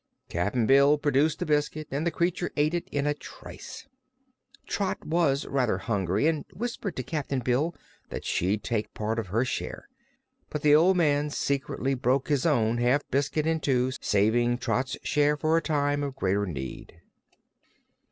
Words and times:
Cap'n 0.29 0.65
Bill 0.65 0.97
produced 0.97 1.37
the 1.37 1.45
biscuit 1.45 1.87
and 1.91 2.07
the 2.07 2.09
creature 2.09 2.49
ate 2.57 2.73
it 2.73 2.87
in 2.91 3.05
a 3.05 3.13
trice. 3.13 3.85
Trot 4.65 5.05
was 5.05 5.45
rather 5.45 5.77
hungry 5.77 6.25
and 6.25 6.43
whispered 6.55 6.95
to 6.95 7.03
Cap'n 7.03 7.41
Bill 7.41 7.75
that 8.09 8.25
she'd 8.25 8.63
take 8.63 8.95
part 8.95 9.19
of 9.19 9.27
her 9.27 9.45
share; 9.45 9.87
but 10.49 10.63
the 10.63 10.73
old 10.73 10.97
man 10.97 11.29
secretly 11.29 11.93
broke 11.93 12.29
his 12.29 12.47
own 12.47 12.79
half 12.79 13.07
biscuit 13.11 13.45
in 13.45 13.59
two, 13.59 13.91
saving 14.01 14.57
Trot's 14.57 14.97
share 15.03 15.37
for 15.37 15.55
a 15.55 15.61
time 15.61 16.01
of 16.01 16.15
greater 16.15 16.47
need. 16.47 16.99